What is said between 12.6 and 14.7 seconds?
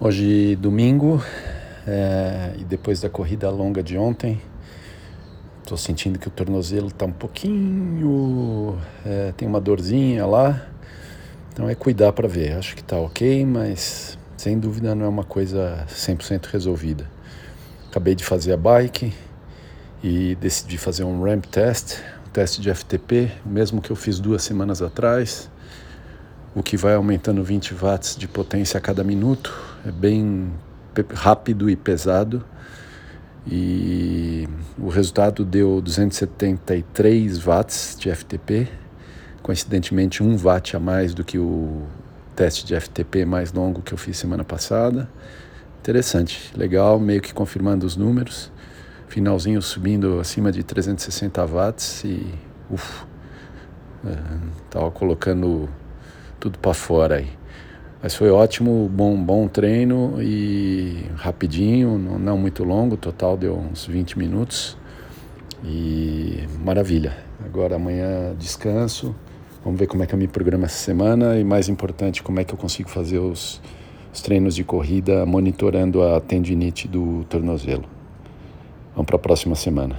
que está ok, mas sem